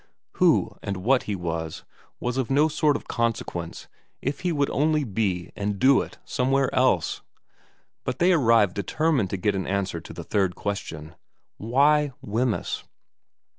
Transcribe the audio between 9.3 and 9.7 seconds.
get an